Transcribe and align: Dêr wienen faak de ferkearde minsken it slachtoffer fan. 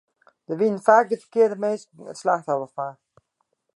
Dêr 0.45 0.59
wienen 0.59 0.85
faak 0.87 1.05
de 1.09 1.17
ferkearde 1.21 1.57
minsken 1.63 2.09
it 2.11 2.19
slachtoffer 2.21 2.71
fan. 2.75 2.95